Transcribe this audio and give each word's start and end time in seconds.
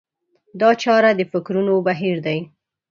دا 0.59 0.69
چاره 0.83 1.11
د 1.15 1.21
فکرونو 1.31 1.73
بهير 1.87 2.17
دی. 2.25 2.39